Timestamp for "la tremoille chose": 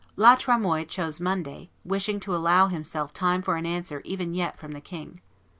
0.15-1.21